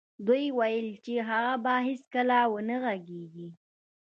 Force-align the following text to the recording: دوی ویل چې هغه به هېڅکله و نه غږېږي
دوی 0.27 0.45
ویل 0.57 0.87
چې 1.05 1.13
هغه 1.29 1.53
به 1.63 1.73
هېڅکله 1.87 2.39
و 2.51 2.55
نه 2.69 2.75
غږېږي 2.83 3.47